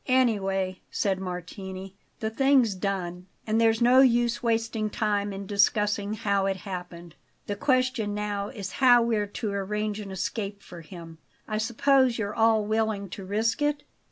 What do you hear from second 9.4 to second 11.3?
arrange an escape for him.